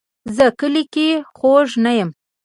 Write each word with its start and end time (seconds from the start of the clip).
زه 0.35 0.45
کلي 0.59 0.83
کې 0.93 1.07
خوښ 1.37 1.69
نه 1.85 1.91
یم 1.99 2.09